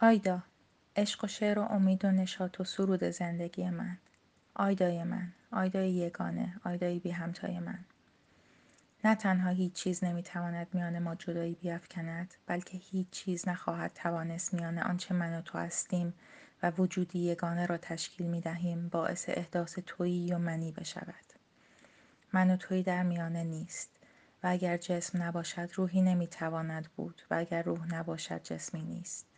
آیدا 0.00 0.42
عشق 0.96 1.24
و 1.24 1.26
شعر 1.26 1.58
و 1.58 1.62
امید 1.62 2.04
و 2.04 2.10
نشاط 2.10 2.60
و 2.60 2.64
سرود 2.64 3.04
زندگی 3.04 3.70
من. 3.70 3.98
آیدای 4.54 5.04
من 5.04 5.32
آیدای 5.52 5.90
یگانه 5.90 6.60
آیدای 6.64 6.98
بی 6.98 7.10
همتای 7.10 7.58
من. 7.58 7.78
نه 9.04 9.14
تنها 9.14 9.50
هیچ 9.50 9.72
چیز 9.72 10.04
نمی‌تواند 10.04 10.66
میان 10.72 10.98
ما 10.98 11.14
جدایی 11.14 11.54
بیافکند 11.54 12.34
بلکه 12.46 12.78
هیچ 12.78 13.10
چیز 13.10 13.48
نخواهد 13.48 13.90
توانست 13.94 14.54
میان 14.54 14.78
آنچه 14.78 15.14
من 15.14 15.38
و 15.38 15.42
تو 15.42 15.58
هستیم 15.58 16.14
و 16.62 16.70
وجودی 16.70 17.18
یگانه 17.18 17.66
را 17.66 17.76
تشکیل 17.76 18.26
می 18.26 18.40
دهیم 18.40 18.88
باعث 18.88 19.24
احداث 19.28 19.78
تویی 19.86 20.32
و 20.32 20.38
منی 20.38 20.72
بشود. 20.72 21.24
من 22.32 22.50
و 22.50 22.56
تویی 22.56 22.82
در 22.82 23.02
میانه 23.02 23.44
نیست 23.44 23.90
و 24.42 24.46
اگر 24.46 24.76
جسم 24.76 25.22
نباشد 25.22 25.70
روحی 25.74 26.02
نمی‌تواند 26.02 26.88
بود 26.96 27.22
و 27.30 27.34
اگر 27.34 27.62
روح 27.62 27.94
نباشد 27.94 28.42
جسمی 28.42 28.82
نیست. 28.82 29.35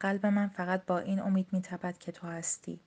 قلب 0.00 0.26
من 0.26 0.48
فقط 0.48 0.84
با 0.84 0.98
این 0.98 1.20
امید 1.20 1.52
میتپد 1.52 1.98
که 1.98 2.12
تو 2.12 2.26
هستی. 2.26 2.80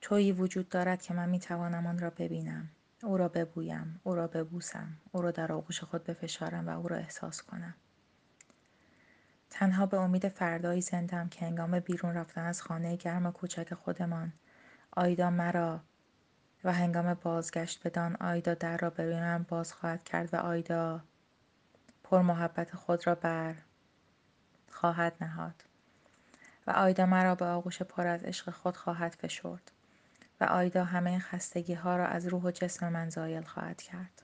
تویی 0.00 0.32
وجود 0.32 0.68
دارد 0.68 1.02
که 1.02 1.14
من 1.14 1.28
می‌توانم 1.28 1.86
آن 1.86 1.98
را 1.98 2.10
ببینم. 2.10 2.68
او 3.02 3.16
را 3.16 3.28
ببویم 3.28 4.00
او 4.02 4.14
را 4.14 4.26
ببوسم 4.26 4.96
او 5.12 5.22
را 5.22 5.30
در 5.30 5.52
آغوش 5.52 5.80
خود 5.84 6.04
بفشارم 6.04 6.68
و 6.68 6.78
او 6.78 6.88
را 6.88 6.96
احساس 6.96 7.42
کنم. 7.42 7.74
تنها 9.50 9.86
به 9.86 9.96
امید 9.96 10.28
فردایی 10.28 10.80
زندم 10.80 11.28
که 11.28 11.46
هنگام 11.46 11.80
بیرون 11.80 12.14
رفتن 12.14 12.44
از 12.44 12.62
خانه 12.62 12.96
گرم 12.96 13.26
و 13.26 13.30
کوچک 13.30 13.74
خودمان 13.74 14.32
آیدا 14.96 15.30
مرا 15.30 15.80
و 16.64 16.72
هنگام 16.72 17.14
بازگشت 17.14 17.86
بدان 17.86 18.16
آیدا 18.16 18.54
در 18.54 18.76
را 18.76 18.92
من 18.98 19.46
باز 19.48 19.72
خواهد 19.72 20.04
کرد 20.04 20.34
و 20.34 20.36
آیدا 20.36 21.04
پر 22.04 22.22
محبت 22.22 22.76
خود 22.76 23.06
را 23.06 23.14
بر 23.14 23.54
خواهد 24.70 25.16
نهاد. 25.20 25.64
و 26.66 26.70
آیدا 26.70 27.06
مرا 27.06 27.34
به 27.34 27.44
آغوش 27.44 27.82
پر 27.82 28.06
از 28.06 28.22
عشق 28.22 28.50
خود 28.50 28.76
خواهد 28.76 29.16
فشرد 29.20 29.70
و 30.40 30.44
آیدا 30.44 30.84
همه 30.84 31.18
خستگی 31.18 31.74
ها 31.74 31.96
را 31.96 32.06
از 32.06 32.26
روح 32.26 32.42
و 32.42 32.50
جسم 32.50 32.88
من 32.88 33.10
زایل 33.10 33.42
خواهد 33.42 33.82
کرد. 33.82 34.22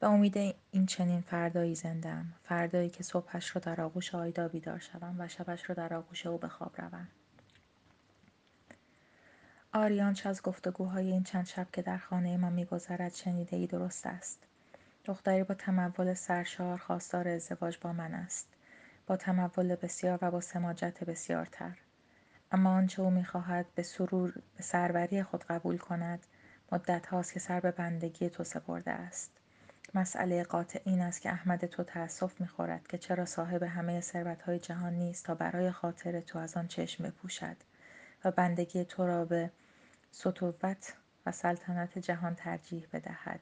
به 0.00 0.06
امید 0.06 0.56
این 0.70 0.86
چنین 0.86 1.20
فردایی 1.20 1.74
زندم 1.74 2.32
فردایی 2.44 2.90
که 2.90 3.02
صبحش 3.02 3.56
را 3.56 3.60
در 3.60 3.80
آغوش 3.80 4.14
آیدا 4.14 4.48
بیدار 4.48 4.78
شوم 4.78 5.16
و 5.18 5.28
شبش 5.28 5.68
را 5.68 5.74
در 5.74 5.94
آغوش 5.94 6.26
او 6.26 6.38
به 6.38 6.48
خواب 6.48 6.80
روم. 6.80 7.08
آریانچ 9.72 10.26
از 10.26 10.42
گفتگوهای 10.42 11.12
این 11.12 11.22
چند 11.22 11.46
شب 11.46 11.66
که 11.72 11.82
در 11.82 11.98
خانه 11.98 12.36
ما 12.36 12.50
میگذرد 12.50 13.14
شنیده 13.14 13.56
ای 13.56 13.66
درست 13.66 14.06
است. 14.06 14.38
دختری 15.04 15.44
با 15.44 15.54
تمول 15.54 16.14
سرشار 16.14 16.78
خواستار 16.78 17.28
ازدواج 17.28 17.78
با 17.78 17.92
من 17.92 18.14
است. 18.14 18.48
با 19.10 19.16
تمول 19.16 19.74
بسیار 19.74 20.18
و 20.22 20.30
با 20.30 20.40
سماجت 20.40 21.04
بسیارتر. 21.04 21.78
اما 22.52 22.70
آنچه 22.70 23.02
او 23.02 23.10
می‌خواهد 23.10 23.66
به 23.74 23.82
سرور 23.82 24.32
به 24.56 24.62
سروری 24.62 25.22
خود 25.22 25.44
قبول 25.44 25.78
کند 25.78 26.26
مدت 26.72 27.06
هاست 27.06 27.32
که 27.32 27.40
سر 27.40 27.60
به 27.60 27.70
بندگی 27.70 28.30
تو 28.30 28.44
سپرده 28.44 28.90
است. 28.90 29.30
مسئله 29.94 30.44
قاطع 30.44 30.80
این 30.84 31.00
است 31.00 31.20
که 31.20 31.30
احمد 31.30 31.66
تو 31.66 31.84
تأسف 31.84 32.40
می‌خورد 32.40 32.88
که 32.88 32.98
چرا 32.98 33.24
صاحب 33.24 33.62
همه 33.62 34.02
های 34.46 34.58
جهان 34.58 34.92
نیست 34.92 35.24
تا 35.24 35.34
برای 35.34 35.70
خاطر 35.70 36.20
تو 36.20 36.38
از 36.38 36.56
آن 36.56 36.68
چشم 36.68 37.04
بپوشد 37.04 37.56
و 38.24 38.30
بندگی 38.30 38.84
تو 38.84 39.06
را 39.06 39.24
به 39.24 39.50
سطوت 40.10 40.94
و 41.26 41.32
سلطنت 41.32 41.98
جهان 41.98 42.34
ترجیح 42.34 42.86
بدهد. 42.92 43.40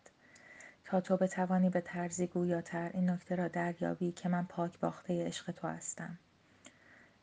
تا 0.89 1.00
تو 1.00 1.17
بتوانی 1.17 1.70
به 1.70 1.81
طرزی 1.81 2.27
گویاتر 2.27 2.91
این 2.94 3.11
نکته 3.11 3.36
را 3.36 3.48
دریابی 3.48 4.12
که 4.12 4.28
من 4.28 4.44
پاک 4.44 4.78
باخته 4.81 5.27
عشق 5.27 5.50
تو 5.50 5.69
هستم. 5.69 6.19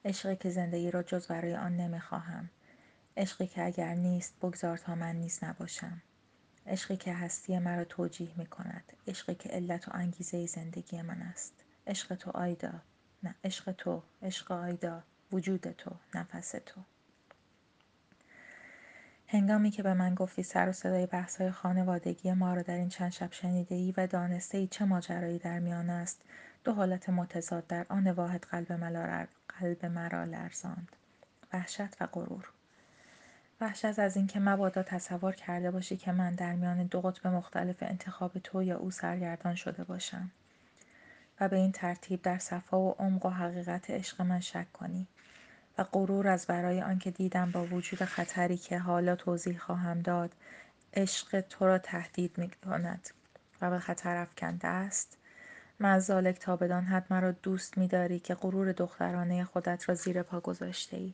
عشقی 0.05 0.35
که 0.35 0.49
زندگی 0.49 0.91
را 0.91 1.03
جز 1.03 1.27
برای 1.27 1.55
آن 1.55 1.77
نمی‌خواهم. 1.77 2.49
عشقی 3.17 3.47
که 3.47 3.65
اگر 3.65 3.95
نیست 3.95 4.33
بگذار 4.41 4.77
تا 4.77 4.95
من 4.95 5.15
نیست 5.15 5.43
نباشم. 5.43 6.01
عشقی 6.67 6.97
که 6.97 7.13
هستی 7.13 7.59
مرا 7.59 7.83
توجیه 7.85 8.31
می 8.37 8.45
کند 8.45 8.93
عشقی 9.07 9.35
که 9.35 9.49
علت 9.49 9.87
و 9.87 9.91
انگیزه 9.93 10.45
زندگی 10.45 11.01
من 11.01 11.21
است. 11.21 11.53
عشق 11.87 12.15
تو 12.15 12.31
آیدا. 12.31 12.73
نه 13.23 13.35
عشق 13.43 13.71
تو. 13.71 14.03
عشق 14.21 14.51
آیدا. 14.51 15.03
وجود 15.31 15.71
تو. 15.71 15.91
نفس 16.15 16.51
تو. 16.65 16.81
هنگامی 19.27 19.71
که 19.71 19.83
به 19.83 19.93
من 19.93 20.15
گفتی 20.15 20.43
سر 20.43 20.69
و 20.69 20.71
صدای 20.71 21.05
بحث‌های 21.05 21.51
خانوادگی 21.51 22.33
ما 22.33 22.53
را 22.53 22.61
در 22.61 22.75
این 22.75 22.89
چند 22.89 23.11
شب 23.11 23.31
شنیده 23.31 23.75
ای 23.75 23.93
و 23.97 24.07
دانسته 24.07 24.57
ای 24.57 24.67
چه 24.67 24.85
ماجرایی 24.85 25.39
در 25.39 25.59
میان 25.59 25.89
است 25.89 26.21
دو 26.63 26.73
حالت 26.73 27.09
متضاد 27.09 27.67
در 27.67 27.85
آن 27.89 28.07
واحد 28.07 28.45
قلب 29.59 29.85
مرا 29.85 30.23
لرزاند. 30.23 30.95
وحشت 31.53 32.01
و 32.01 32.07
غرور. 32.07 32.49
وحشت 33.61 33.99
از 33.99 34.17
اینکه 34.17 34.39
مبادا 34.39 34.83
تصور 34.83 35.35
کرده 35.35 35.71
باشی 35.71 35.97
که 35.97 36.11
من 36.11 36.35
در 36.35 36.53
میان 36.53 36.83
دو 36.83 37.01
قطب 37.01 37.27
مختلف 37.27 37.75
انتخاب 37.81 38.39
تو 38.39 38.63
یا 38.63 38.77
او 38.77 38.91
سرگردان 38.91 39.55
شده 39.55 39.83
باشم 39.83 40.31
و 41.39 41.49
به 41.49 41.55
این 41.55 41.71
ترتیب 41.71 42.21
در 42.21 42.37
صفا 42.37 42.79
و 42.79 42.95
عمق 42.99 43.25
و 43.25 43.29
حقیقت 43.29 43.89
عشق 43.89 44.21
من 44.21 44.39
شک 44.39 44.73
کنی. 44.73 45.07
و 45.77 45.83
غرور 45.83 46.27
از 46.27 46.47
برای 46.47 46.81
آنکه 46.81 47.11
دیدم 47.11 47.51
با 47.51 47.65
وجود 47.65 47.99
خطری 47.99 48.57
که 48.57 48.79
حالا 48.79 49.15
توضیح 49.15 49.57
خواهم 49.57 50.01
داد 50.01 50.31
عشق 50.93 51.41
تو 51.41 51.65
را 51.65 51.77
تهدید 51.77 52.37
می 52.37 52.49
کند 52.49 53.09
و 53.61 53.69
به 53.69 53.79
خطر 53.79 54.17
افکنده 54.17 54.67
است. 54.67 55.17
مزالک 55.79 56.39
تا 56.39 56.55
بدان 56.55 56.83
حد 56.83 57.05
مرا 57.09 57.31
دوست 57.31 57.77
می‌داری 57.77 58.19
که 58.19 58.35
غرور 58.35 58.71
دخترانه 58.71 59.43
خودت 59.43 59.89
را 59.89 59.95
زیر 59.95 60.23
پا 60.23 60.39
گذاشته 60.39 60.97
ای 60.97 61.13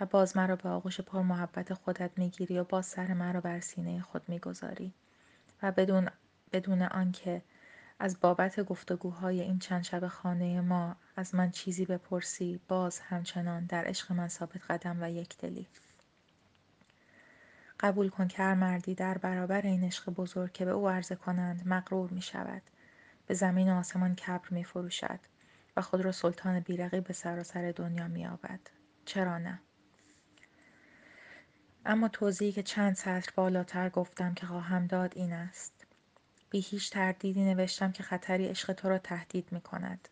و 0.00 0.06
باز 0.06 0.36
مرا 0.36 0.56
به 0.56 0.68
آغوش 0.68 1.00
پر 1.00 1.22
محبت 1.22 1.74
خودت 1.74 2.10
می‌گیری 2.16 2.58
و 2.58 2.64
باز 2.64 2.86
سر 2.86 3.14
مرا 3.14 3.40
بر 3.40 3.60
سینه 3.60 4.00
خود 4.00 4.22
می‌گذاری 4.28 4.92
و 5.62 5.72
بدون 5.72 6.08
بدون 6.52 6.82
آنکه 6.82 7.42
از 7.98 8.20
بابت 8.20 8.60
گفتگوهای 8.60 9.40
این 9.40 9.58
چند 9.58 9.82
شب 9.82 10.06
خانه 10.06 10.60
ما 10.60 10.96
از 11.16 11.34
من 11.34 11.50
چیزی 11.50 11.84
بپرسی 11.84 12.60
باز 12.68 13.00
همچنان 13.00 13.64
در 13.64 13.84
عشق 13.84 14.12
من 14.12 14.28
ثابت 14.28 14.70
قدم 14.70 15.02
و 15.02 15.10
یک 15.10 15.38
دلی 15.38 15.66
قبول 17.80 18.08
کن 18.08 18.28
که 18.28 18.42
هر 18.42 18.54
مردی 18.54 18.94
در 18.94 19.18
برابر 19.18 19.62
این 19.62 19.84
عشق 19.84 20.10
بزرگ 20.10 20.52
که 20.52 20.64
به 20.64 20.70
او 20.70 20.88
عرضه 20.88 21.14
کنند 21.14 21.68
مغرور 21.68 22.10
می 22.10 22.22
شود 22.22 22.62
به 23.26 23.34
زمین 23.34 23.72
و 23.72 23.76
آسمان 23.78 24.14
کبر 24.14 24.48
می 24.50 24.64
فروشد 24.64 25.20
و 25.76 25.82
خود 25.82 26.00
را 26.00 26.12
سلطان 26.12 26.60
بیرقی 26.60 27.00
به 27.00 27.12
سراسر 27.12 27.72
دنیا 27.72 28.08
می 28.08 28.26
آبد. 28.26 28.60
چرا 29.04 29.38
نه؟ 29.38 29.60
اما 31.86 32.08
توضیحی 32.08 32.52
که 32.52 32.62
چند 32.62 32.94
سطر 32.94 33.32
بالاتر 33.36 33.88
گفتم 33.88 34.34
که 34.34 34.46
خواهم 34.46 34.86
داد 34.86 35.12
این 35.16 35.32
است. 35.32 35.86
بی 36.50 36.60
هیچ 36.60 36.90
تردیدی 36.90 37.44
نوشتم 37.44 37.92
که 37.92 38.02
خطری 38.02 38.46
عشق 38.46 38.72
تو 38.72 38.88
را 38.88 38.98
تهدید 38.98 39.52
می 39.52 39.60
کند. 39.60 40.08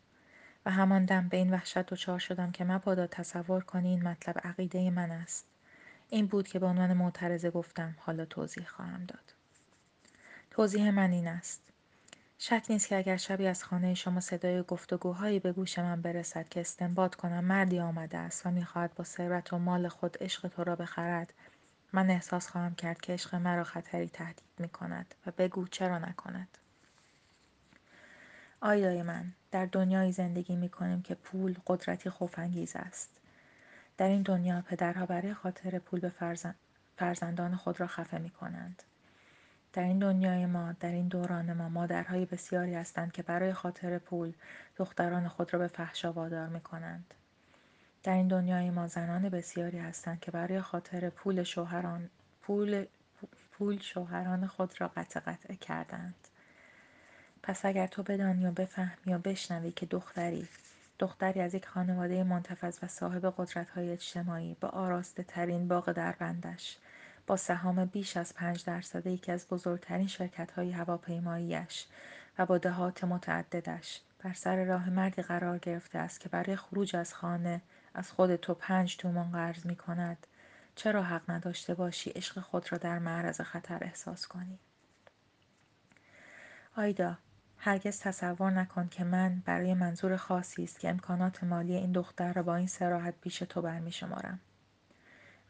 و 0.66 0.70
همان 0.70 1.04
دم 1.04 1.28
به 1.28 1.36
این 1.36 1.52
وحشت 1.52 1.86
دچار 1.86 2.18
شدم 2.18 2.50
که 2.50 2.64
مبادا 2.64 3.06
تصور 3.06 3.64
کنی 3.64 3.88
این 3.88 4.08
مطلب 4.08 4.38
عقیده 4.44 4.90
من 4.90 5.10
است. 5.10 5.46
این 6.08 6.26
بود 6.26 6.48
که 6.48 6.58
به 6.58 6.66
عنوان 6.66 6.92
معترضه 6.92 7.50
گفتم 7.50 7.94
حالا 7.98 8.24
توضیح 8.24 8.66
خواهم 8.66 9.04
داد. 9.04 9.34
توضیح 10.50 10.90
من 10.90 11.12
این 11.12 11.28
است. 11.28 11.62
شک 12.38 12.66
نیست 12.70 12.88
که 12.88 12.96
اگر 12.96 13.16
شبی 13.16 13.46
از 13.46 13.64
خانه 13.64 13.94
شما 13.94 14.20
صدای 14.20 14.62
گفتگوهایی 14.62 15.38
به 15.40 15.52
گوش 15.52 15.78
من 15.78 16.02
برسد 16.02 16.48
که 16.48 16.60
استنباط 16.60 17.14
کنم 17.14 17.44
مردی 17.44 17.80
آمده 17.80 18.18
است 18.18 18.46
و 18.46 18.50
می‌خواهد 18.50 18.94
با 18.94 19.04
ثروت 19.04 19.52
و 19.52 19.58
مال 19.58 19.88
خود 19.88 20.16
عشق 20.20 20.48
تو 20.48 20.64
را 20.64 20.76
بخرد 20.76 21.34
من 21.92 22.10
احساس 22.10 22.48
خواهم 22.48 22.74
کرد 22.74 23.00
که 23.00 23.12
عشق 23.12 23.34
مرا 23.34 23.64
خطری 23.64 24.08
تهدید 24.08 24.44
می 24.58 24.68
کند 24.68 25.14
و 25.26 25.30
بگو 25.38 25.68
چرا 25.68 25.98
نکند 25.98 26.58
آیدای 28.60 29.02
من 29.02 29.32
در 29.50 29.66
دنیایی 29.66 30.12
زندگی 30.12 30.56
می 30.56 30.68
کنیم 30.68 31.02
که 31.02 31.14
پول 31.14 31.54
قدرتی 31.66 32.10
خوفانگیز 32.10 32.76
است 32.76 33.10
در 33.96 34.08
این 34.08 34.22
دنیا 34.22 34.62
پدرها 34.62 35.06
برای 35.06 35.34
خاطر 35.34 35.78
پول 35.78 36.00
به 36.00 36.12
فرزندان 36.96 37.56
خود 37.56 37.80
را 37.80 37.86
خفه 37.86 38.18
می 38.18 38.30
کنند 38.30 38.82
در 39.72 39.82
این 39.82 39.98
دنیای 39.98 40.46
ما 40.46 40.72
در 40.72 40.92
این 40.92 41.08
دوران 41.08 41.52
ما 41.52 41.68
مادرهای 41.68 42.24
بسیاری 42.26 42.74
هستند 42.74 43.12
که 43.12 43.22
برای 43.22 43.52
خاطر 43.52 43.98
پول 43.98 44.32
دختران 44.76 45.28
خود 45.28 45.52
را 45.52 45.58
به 45.58 45.68
فحشا 45.68 46.12
وادار 46.12 46.48
می 46.48 46.60
کنند. 46.60 47.14
در 48.02 48.14
این 48.14 48.28
دنیای 48.28 48.70
ما 48.70 48.88
زنان 48.88 49.28
بسیاری 49.28 49.78
هستند 49.78 50.20
که 50.20 50.30
برای 50.30 50.60
خاطر 50.60 51.10
پول 51.10 51.42
شوهران 51.42 52.10
پول 52.42 52.84
پول 53.52 53.78
شوهران 53.80 54.46
خود 54.46 54.80
را 54.80 54.88
قطع 54.88 55.20
قطع 55.20 55.54
کردند. 55.54 56.28
پس 57.42 57.64
اگر 57.64 57.86
تو 57.86 58.02
بدانی 58.02 58.46
و 58.46 58.50
بفهمی 58.50 59.14
و 59.14 59.18
بشنوی 59.18 59.70
که 59.72 59.86
دختری 59.86 60.48
دختری 60.98 61.40
از 61.40 61.54
یک 61.54 61.66
خانواده 61.66 62.24
منتفض 62.24 62.78
و 62.82 62.86
صاحب 62.86 63.34
قدرت 63.38 63.70
های 63.70 63.90
اجتماعی 63.90 64.56
با 64.60 64.68
آراسته 64.68 65.22
ترین 65.22 65.68
باغ 65.68 65.92
در 65.92 66.12
بندش 66.12 66.78
با 67.26 67.36
سهام 67.36 67.84
بیش 67.84 68.16
از 68.16 68.34
پنج 68.34 68.64
درصد 68.64 69.06
یکی 69.06 69.32
از 69.32 69.48
بزرگترین 69.48 70.06
شرکت 70.06 70.50
های 70.50 70.70
هواپیماییش 70.70 71.86
و 72.38 72.46
با 72.46 72.58
دهات 72.58 73.04
متعددش 73.04 74.00
بر 74.18 74.32
سر 74.32 74.64
راه 74.64 74.90
مردی 74.90 75.22
قرار 75.22 75.58
گرفته 75.58 75.98
است 75.98 76.20
که 76.20 76.28
برای 76.28 76.56
خروج 76.56 76.96
از 76.96 77.14
خانه 77.14 77.60
از 77.94 78.12
خود 78.12 78.36
تو 78.36 78.54
پنج 78.54 78.96
تومان 78.96 79.32
قرض 79.32 79.66
می 79.66 79.76
کند 79.76 80.26
چرا 80.74 81.02
حق 81.02 81.30
نداشته 81.30 81.74
باشی 81.74 82.10
عشق 82.10 82.40
خود 82.40 82.72
را 82.72 82.78
در 82.78 82.98
معرض 82.98 83.40
خطر 83.40 83.78
احساس 83.84 84.26
کنی؟ 84.26 84.58
آیدا 86.76 87.16
هرگز 87.62 88.00
تصور 88.00 88.50
نکن 88.50 88.88
که 88.88 89.04
من 89.04 89.42
برای 89.44 89.74
منظور 89.74 90.16
خاصی 90.16 90.64
است 90.64 90.78
که 90.78 90.90
امکانات 90.90 91.44
مالی 91.44 91.76
این 91.76 91.92
دختر 91.92 92.32
را 92.32 92.42
با 92.42 92.56
این 92.56 92.66
سراحت 92.66 93.14
پیش 93.20 93.38
تو 93.38 93.62
برمی 93.62 93.92
شمارم 93.92 94.40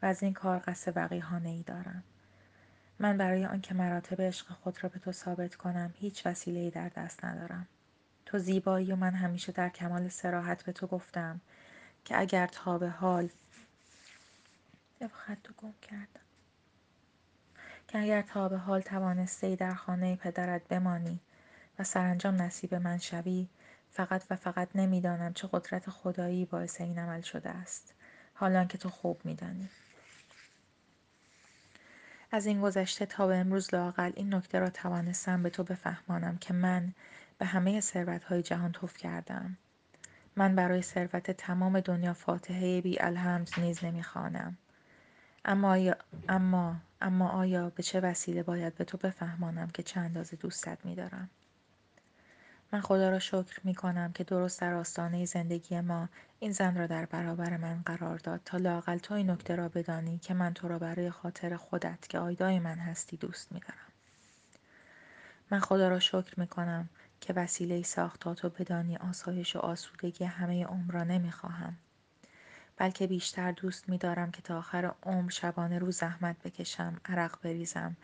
و 0.01 0.05
از 0.05 0.23
این 0.23 0.33
کار 0.33 0.63
قصد 0.67 0.97
وقیحانه 0.97 1.49
ای 1.49 1.63
دارم. 1.63 2.03
من 2.99 3.17
برای 3.17 3.45
آنکه 3.45 3.73
مراتب 3.73 4.21
عشق 4.21 4.47
خود 4.47 4.83
را 4.83 4.89
به 4.89 4.99
تو 4.99 5.11
ثابت 5.11 5.55
کنم 5.55 5.93
هیچ 5.97 6.25
وسیله 6.25 6.69
در 6.69 6.89
دست 6.89 7.25
ندارم. 7.25 7.67
تو 8.25 8.39
زیبایی 8.39 8.91
و 8.91 8.95
من 8.95 9.13
همیشه 9.13 9.51
در 9.51 9.69
کمال 9.69 10.09
سراحت 10.09 10.63
به 10.63 10.71
تو 10.71 10.87
گفتم 10.87 11.41
که 12.05 12.19
اگر 12.19 12.47
تا 12.47 12.77
به 12.77 12.89
حال 12.89 13.29
خط 14.99 15.47
گم 15.57 15.73
کردم. 15.81 16.21
که 17.87 17.99
اگر 17.99 18.21
تا 18.21 18.49
به 18.49 18.57
حال 18.57 18.81
توانسته 18.81 19.47
ای 19.47 19.55
در 19.55 19.73
خانه 19.73 20.15
پدرت 20.15 20.67
بمانی 20.67 21.19
و 21.79 21.83
سرانجام 21.83 22.41
نصیب 22.41 22.75
من 22.75 22.97
شوی 22.97 23.47
فقط 23.91 24.23
و 24.29 24.35
فقط 24.35 24.69
نمی‌دانم 24.75 25.33
چه 25.33 25.49
قدرت 25.51 25.89
خدایی 25.89 26.45
باعث 26.45 26.81
این 26.81 26.99
عمل 26.99 27.21
شده 27.21 27.49
است. 27.49 27.93
حالان 28.33 28.67
که 28.67 28.77
تو 28.77 28.89
خوب 28.89 29.21
میدانی. 29.23 29.69
از 32.31 32.45
این 32.45 32.61
گذشته 32.61 33.05
تا 33.05 33.27
به 33.27 33.37
امروز 33.37 33.73
لاقل 33.73 34.11
این 34.15 34.33
نکته 34.33 34.59
را 34.59 34.69
توانستم 34.69 35.43
به 35.43 35.49
تو 35.49 35.63
بفهمانم 35.63 36.37
که 36.37 36.53
من 36.53 36.93
به 37.37 37.45
همه 37.45 37.81
های 38.29 38.43
جهان 38.43 38.71
توف 38.71 38.97
کردم. 38.97 39.57
من 40.35 40.55
برای 40.55 40.81
ثروت 40.81 41.31
تمام 41.31 41.79
دنیا 41.79 42.13
فاتحه 42.13 42.81
بی 42.81 42.99
الحمد 42.99 43.49
نیز 43.57 43.85
نمی‌خوانم. 43.85 44.57
اما 45.45 45.93
اما, 46.29 46.75
اما 47.01 47.29
آیا 47.29 47.69
به 47.69 47.83
چه 47.83 47.99
وسیله 47.99 48.43
باید 48.43 48.75
به 48.75 48.85
تو 48.85 48.97
بفهمانم 48.97 49.69
که 49.69 49.83
چه 49.83 49.99
اندازه 49.99 50.35
دوستت 50.35 50.85
میدارم؟ 50.85 51.29
من 52.73 52.81
خدا 52.81 53.09
را 53.09 53.19
شکر 53.19 53.59
می 53.63 53.75
کنم 53.75 54.11
که 54.11 54.23
درست 54.23 54.61
در 54.61 54.73
آستانه 54.73 55.25
زندگی 55.25 55.81
ما 55.81 56.09
این 56.39 56.51
زن 56.51 56.77
را 56.77 56.87
در 56.87 57.05
برابر 57.05 57.57
من 57.57 57.81
قرار 57.85 58.17
داد 58.17 58.41
تا 58.45 58.57
لاقل 58.57 58.97
تو 58.97 59.13
این 59.13 59.29
نکته 59.29 59.55
را 59.55 59.69
بدانی 59.69 60.17
که 60.17 60.33
من 60.33 60.53
تو 60.53 60.67
را 60.67 60.79
برای 60.79 61.09
خاطر 61.09 61.55
خودت 61.55 62.07
که 62.07 62.19
آیدای 62.19 62.59
من 62.59 62.77
هستی 62.77 63.17
دوست 63.17 63.51
می 63.51 63.59
دارم. 63.59 63.91
من 65.51 65.59
خدا 65.59 65.89
را 65.89 65.99
شکر 65.99 66.39
می 66.39 66.47
کنم 66.47 66.89
که 67.21 67.33
وسیله 67.33 67.83
ساخت 67.83 68.19
تا 68.19 68.33
تو 68.33 68.49
بدانی 68.49 68.97
آسایش 68.97 69.55
و 69.55 69.59
آسودگی 69.59 70.25
همه 70.25 70.65
عمر 70.65 70.91
را 70.91 71.03
نمی 71.03 71.31
خواهم. 71.31 71.77
بلکه 72.77 73.07
بیشتر 73.07 73.51
دوست 73.51 73.89
می 73.89 73.97
دارم 73.97 74.31
که 74.31 74.41
تا 74.41 74.57
آخر 74.57 74.93
عمر 75.03 75.29
شبانه 75.29 75.79
روز 75.79 75.97
زحمت 75.97 76.35
بکشم، 76.43 77.01
عرق 77.05 77.41
بریزم 77.41 77.95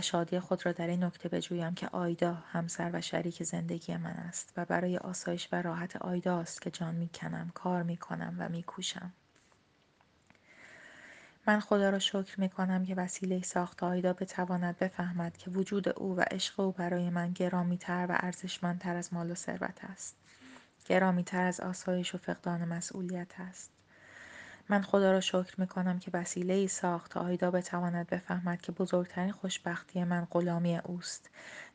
شادی 0.00 0.40
خود 0.40 0.66
را 0.66 0.72
در 0.72 0.86
این 0.86 1.04
نکته 1.04 1.28
بجویم 1.28 1.74
که 1.74 1.88
آیدا 1.88 2.34
همسر 2.34 2.90
و 2.92 3.00
شریک 3.00 3.42
زندگی 3.42 3.96
من 3.96 4.10
است 4.10 4.52
و 4.56 4.64
برای 4.64 4.98
آسایش 4.98 5.48
و 5.52 5.62
راحت 5.62 5.96
آیدا 5.96 6.40
است 6.40 6.62
که 6.62 6.70
جان 6.70 6.94
می‌کنم 6.94 7.50
کار 7.54 7.82
می‌کنم 7.82 8.36
و 8.38 8.48
میکوشم 8.48 9.12
من 11.46 11.60
خدا 11.60 11.90
را 11.90 11.98
شکر 11.98 12.40
می 12.40 12.48
کنم 12.48 12.84
که 12.84 12.94
وسیله 12.94 13.42
ساخت 13.42 13.82
آیدا 13.82 14.12
بتواند 14.12 14.78
بفهمد 14.78 15.36
که 15.36 15.50
وجود 15.50 15.88
او 15.88 16.16
و 16.16 16.20
عشق 16.30 16.60
او 16.60 16.72
برای 16.72 17.10
من 17.10 17.32
گرامیتر 17.32 18.06
و 18.08 18.16
ارزشمندتر 18.20 18.96
از 18.96 19.14
مال 19.14 19.30
و 19.30 19.34
ثروت 19.34 19.84
است. 19.84 20.16
گرامیتر 20.86 21.44
از 21.44 21.60
آسایش 21.60 22.14
و 22.14 22.18
فقدان 22.18 22.64
مسئولیت 22.64 23.40
است. 23.40 23.75
من 24.68 24.82
خدا 24.82 25.12
را 25.12 25.20
شکر 25.20 25.54
می 25.58 25.66
کنم 25.66 25.98
که 25.98 26.10
وسیله 26.14 26.54
ای 26.54 26.68
ساخت 26.68 27.10
تا 27.10 27.20
آیدا 27.20 27.50
بتواند 27.50 28.06
بفهمد 28.06 28.62
که 28.62 28.72
بزرگترین 28.72 29.32
خوشبختی 29.32 30.04
من 30.04 30.26
غلامی 30.30 30.76
اوست 30.76 31.30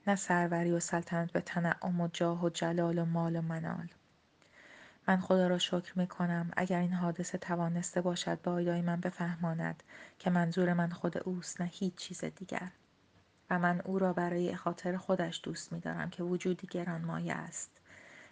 نه 0.07 0.15
سروری 0.15 0.71
و 0.71 0.79
سلطنت 0.79 1.31
به 1.31 1.41
تنعم 1.41 2.01
و 2.01 2.07
جاه 2.07 2.45
و 2.45 2.49
جلال 2.49 2.97
و 2.97 3.05
مال 3.05 3.35
و 3.35 3.41
منال. 3.41 3.87
من 5.07 5.19
خدا 5.19 5.47
را 5.47 5.57
شکر 5.57 5.99
می 5.99 6.07
کنم 6.07 6.51
اگر 6.57 6.79
این 6.79 6.93
حادثه 6.93 7.37
توانسته 7.37 8.01
باشد 8.01 8.41
به 8.41 8.51
آیدای 8.51 8.81
من 8.81 8.99
بفهماند 8.99 9.83
که 10.19 10.29
منظور 10.29 10.73
من 10.73 10.89
خود 10.89 11.17
اوست 11.17 11.61
نه 11.61 11.67
هیچ 11.67 11.95
چیز 11.95 12.23
دیگر. 12.23 12.71
و 13.49 13.59
من 13.59 13.81
او 13.81 13.99
را 13.99 14.13
برای 14.13 14.55
خاطر 14.55 14.97
خودش 14.97 15.41
دوست 15.43 15.73
می 15.73 15.79
دارم 15.79 16.09
که 16.09 16.23
وجودی 16.23 16.67
گران 16.67 17.01
مایه 17.01 17.33
است. 17.33 17.80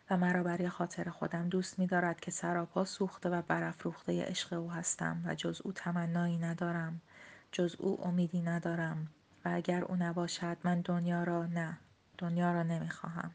و 0.10 0.18
مرا 0.18 0.44
برای 0.44 0.70
خاطر 0.70 1.10
خودم 1.10 1.50
دوست 1.50 1.80
می 1.80 1.88
دارد 1.88 2.20
که 2.20 2.32
سراپا 2.32 2.86
سوخته 2.86 3.30
و 3.30 3.42
برافروخته 3.42 4.24
عشق 4.24 4.54
او 4.54 4.72
هستم 4.72 5.22
و 5.26 5.36
جز 5.36 5.62
او 5.64 5.72
تمنایی 5.72 6.38
ندارم 6.38 7.02
جز 7.52 7.76
او 7.80 8.08
امیدی 8.08 8.42
ندارم 8.42 9.08
و 9.46 9.50
اگر 9.54 9.84
او 9.84 9.96
نباشد 9.96 10.58
من 10.64 10.82
دنیا 10.82 11.24
را 11.24 11.46
نه 11.46 11.78
دنیا 12.18 12.52
را 12.52 12.64
نمی 12.64 12.90
خواهم 12.90 13.32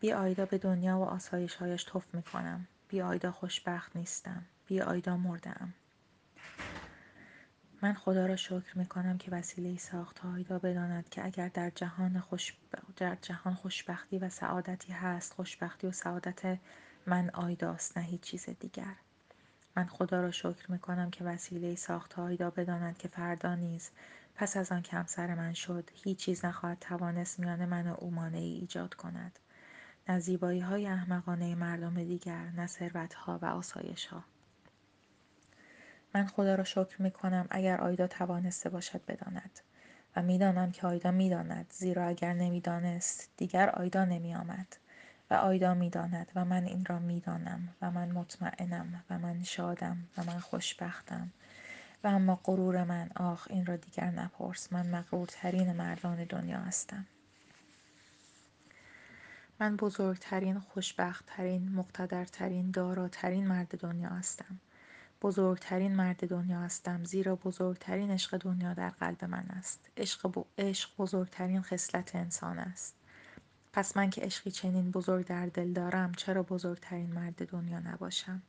بی 0.00 0.12
آیدا 0.12 0.46
به 0.46 0.58
دنیا 0.58 0.98
و 0.98 1.04
آسایشهایش 1.04 1.84
توف 1.84 2.14
می 2.14 2.22
کنم 2.22 2.66
بی 2.88 3.02
آیدا 3.02 3.32
خوشبخت 3.32 3.96
نیستم. 3.96 4.42
بی 4.66 4.80
آیدا 4.80 5.16
مردم 5.16 5.74
من 7.86 7.94
خدا 7.94 8.26
را 8.26 8.36
شکر 8.36 8.78
می 8.78 8.86
کنم 8.86 9.18
که 9.18 9.30
وسیله 9.30 9.76
ساخت 9.76 10.24
آیدا 10.24 10.58
بداند 10.58 11.08
که 11.08 11.24
اگر 11.24 11.48
در 11.48 11.70
جهان, 11.70 12.20
خوش... 12.20 12.54
در 12.96 13.16
جهان 13.22 13.54
خوشبختی 13.54 14.18
و 14.18 14.28
سعادتی 14.28 14.92
هست 14.92 15.32
خوشبختی 15.32 15.86
و 15.86 15.92
سعادت 15.92 16.58
من 17.06 17.30
آیداست 17.30 17.98
نه 17.98 18.04
هیچ 18.04 18.20
چیز 18.20 18.48
دیگر. 18.60 18.94
من 19.76 19.86
خدا 19.86 20.20
را 20.20 20.30
شکر 20.30 20.72
می 20.72 20.78
کنم 20.78 21.10
که 21.10 21.24
وسیله 21.24 21.74
ساخت 21.74 22.18
آیدا 22.18 22.50
بداند 22.50 22.98
که 22.98 23.08
فردا 23.08 23.54
نیز 23.54 23.90
پس 24.34 24.56
از 24.56 24.72
آن 24.72 24.82
که 24.82 24.96
همسر 24.96 25.34
من 25.34 25.52
شد 25.52 25.90
هیچ 25.94 26.18
چیز 26.18 26.44
نخواهد 26.44 26.78
توانست 26.78 27.40
میان 27.40 27.64
من 27.64 27.88
و 27.88 27.94
او 27.98 28.10
مانعی 28.10 28.54
ایجاد 28.54 28.94
کند. 28.94 29.38
نه 30.08 30.18
زیبایی 30.18 30.60
های 30.60 30.86
احمقانه 30.86 31.54
مردم 31.54 32.04
دیگر 32.04 32.50
نه 32.56 32.66
ثروت 32.66 33.14
ها 33.14 33.38
و 33.42 33.44
آسایش 33.44 34.06
ها 34.06 34.24
من 36.14 36.26
خدا 36.26 36.54
را 36.54 36.64
شکر 36.64 37.02
می 37.02 37.10
کنم 37.10 37.46
اگر 37.50 37.80
آیدا 37.80 38.06
توانسته 38.06 38.68
باشد 38.70 39.00
بداند 39.08 39.60
و 40.16 40.22
می‌دانم 40.22 40.70
که 40.70 40.86
آیدا 40.86 41.10
می‌داند 41.10 41.66
زیرا 41.70 42.06
اگر 42.06 42.32
نمی‌دانست 42.32 43.30
دیگر 43.36 43.70
آیدا 43.70 44.04
نمی 44.04 44.34
آمد 44.34 44.76
و 45.30 45.34
آیدا 45.34 45.74
می‌داند 45.74 46.32
و 46.34 46.44
من 46.44 46.64
این 46.64 46.84
را 46.84 46.98
می‌دانم 46.98 47.68
و 47.82 47.90
من 47.90 48.10
مطمئنم 48.10 49.04
و 49.10 49.18
من 49.18 49.42
شادم 49.42 49.96
و 50.16 50.24
من 50.24 50.38
خوشبختم. 50.38 51.32
و 52.04 52.08
اما 52.08 52.40
غرور 52.44 52.84
من 52.84 53.10
آخ 53.16 53.46
این 53.50 53.66
را 53.66 53.76
دیگر 53.76 54.10
نپرس. 54.10 54.72
من 54.72 54.86
مغرورترین 54.86 55.72
مردان 55.72 56.24
دنیا 56.24 56.58
هستم. 56.58 57.06
من 59.60 59.76
بزرگترین 59.76 60.58
خوشبختترین 60.58 61.68
مقتدرترین 61.72 62.70
داراترین 62.70 63.46
مرد 63.46 63.78
دنیا 63.80 64.08
هستم. 64.08 64.60
بزرگترین 65.22 65.96
مرد 65.96 66.28
دنیا 66.28 66.60
هستم 66.60 67.04
زیرا 67.04 67.36
بزرگترین 67.36 68.10
عشق 68.10 68.36
دنیا 68.36 68.74
در 68.74 68.90
قلب 68.90 69.24
من 69.24 69.46
است. 69.58 69.90
عشق, 69.96 70.44
عشق 70.58 70.90
بزرگترین 70.98 71.62
خصلت 71.62 72.16
انسان 72.16 72.58
است. 72.58 72.94
پس 73.72 73.96
من 73.96 74.10
که 74.10 74.20
عشقی 74.20 74.50
چنین 74.50 74.90
بزرگ 74.90 75.26
در 75.26 75.46
دل 75.46 75.72
دارم 75.72 76.14
چرا 76.14 76.42
بزرگترین 76.42 77.12
مرد 77.12 77.50
دنیا 77.50 77.78
نباشم؟ 77.78 78.42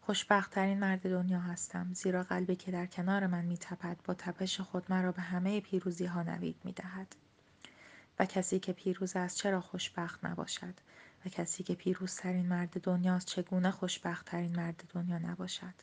خوشبختترین 0.00 0.78
مرد 0.80 1.10
دنیا 1.10 1.40
هستم 1.40 1.92
زیرا 1.92 2.22
قلبی 2.22 2.56
که 2.56 2.72
در 2.72 2.86
کنار 2.86 3.26
من 3.26 3.44
میتپد 3.44 3.96
با 4.04 4.14
تپش 4.14 4.60
خود 4.60 4.84
مرا 4.88 5.12
به 5.12 5.22
همه 5.22 5.60
پیروزی 5.60 6.06
ها 6.06 6.22
نوید 6.22 6.56
می‌دهد. 6.64 7.16
و 8.18 8.26
کسی 8.26 8.58
که 8.58 8.72
پیروز 8.72 9.16
است 9.16 9.36
چرا 9.36 9.60
خوشبخت 9.60 10.24
نباشد؟ 10.24 10.74
و 11.26 11.28
کسی 11.28 11.62
که 11.64 11.74
پیروزترین 11.74 12.46
مرد 12.46 12.80
دنیاست 12.80 13.26
چگونه 13.26 13.70
خوشبختترین 13.70 14.56
مرد 14.56 14.84
دنیا 14.94 15.18
نباشد. 15.18 15.74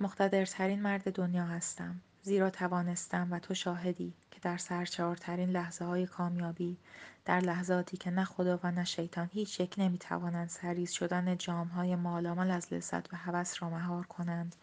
مقتدرترین 0.00 0.82
مرد 0.82 1.12
دنیا 1.12 1.44
هستم 1.44 2.00
زیرا 2.22 2.50
توانستم 2.50 3.28
و 3.30 3.38
تو 3.38 3.54
شاهدی 3.54 4.14
که 4.30 4.40
در 4.42 4.56
سرچارترین 4.56 5.50
لحظه 5.50 5.84
های 5.84 6.06
کامیابی 6.06 6.76
در 7.24 7.40
لحظاتی 7.40 7.96
که 7.96 8.10
نه 8.10 8.24
خدا 8.24 8.60
و 8.62 8.70
نه 8.70 8.84
شیطان 8.84 9.30
هیچ 9.32 9.60
یک 9.60 9.74
نمی‌توانند 9.78 10.48
سریز 10.48 10.90
شدن 10.90 11.36
جام 11.36 11.66
های 11.66 11.96
مالامال 11.96 12.50
از 12.50 12.72
لذت 12.72 13.12
و 13.12 13.16
هوس 13.16 13.62
را 13.62 13.70
مهار 13.70 14.06
کنند 14.06 14.56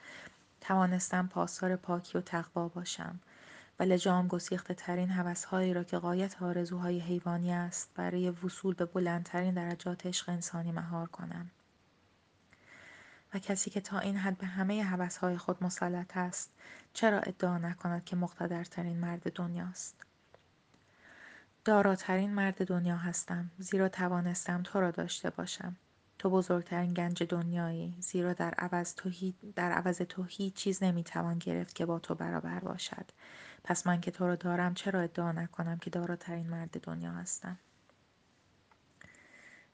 توانستم 0.62 1.28
پاسدار 1.28 1.76
پاکی 1.76 2.18
و 2.18 2.22
تقوا 2.22 2.68
باشم 2.68 3.20
و 3.80 3.84
لجام 3.84 4.28
گسیخته 4.28 4.74
ترین 4.74 5.10
هوسهایی 5.10 5.74
را 5.74 5.84
که 5.84 5.98
قایت 5.98 6.42
آرزوهای 6.44 7.00
حیوانی 7.00 7.54
است 7.54 7.90
برای 7.96 8.30
وصول 8.30 8.74
به 8.74 8.86
بلندترین 8.86 9.54
درجات 9.54 10.06
عشق 10.06 10.30
انسانی 10.30 10.72
مهار 10.72 11.08
کنم. 11.08 11.52
و 13.34 13.40
کسی 13.40 13.70
که 13.70 13.82
تا 13.82 14.00
این 14.00 14.18
حد 14.18 14.38
به 14.38 14.48
همه 14.48 14.84
هوسهای 14.84 15.38
خود 15.38 15.64
مسلط 15.64 16.18
است 16.18 16.52
چرا 16.94 17.20
ادعا 17.20 17.58
نکند 17.58 18.06
که 18.06 18.16
مقتدرترین 18.16 18.98
مرد 18.98 19.32
دنیاست 19.34 19.96
داراترین 21.66 22.34
مرد 22.34 22.66
دنیا 22.66 22.98
هستم 22.98 23.52
زیرا 23.58 23.90
توانستم 23.90 24.64
تو 24.64 24.82
را 24.82 24.92
داشته 24.92 25.30
باشم. 25.30 25.76
تو 26.20 26.30
بزرگترین 26.30 26.94
گنج 26.94 27.24
دنیایی 27.24 27.98
زیرا 28.00 28.34
در 28.34 28.54
عوض 28.54 28.96
تو, 28.96 29.12
در 29.56 29.72
عوض 29.72 29.98
تو 29.98 30.24
هیچ 30.24 30.54
چیز 30.54 30.84
نمی‌توان 30.84 31.38
گرفت 31.38 31.76
که 31.76 31.86
با 31.86 32.00
تو 32.00 32.16
برابر 32.16 32.60
باشد. 32.60 33.12
پس 33.64 33.88
من 33.88 34.02
که 34.02 34.12
تو 34.12 34.28
را 34.28 34.36
دارم 34.36 34.74
چرا 34.74 35.02
ادعا 35.02 35.32
نکنم 35.32 35.78
که 35.78 35.90
داراترین 35.90 36.50
مرد 36.50 36.80
دنیا 36.82 37.12
هستم؟ 37.12 37.58